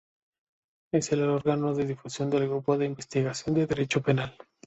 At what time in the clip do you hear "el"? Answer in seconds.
1.11-1.21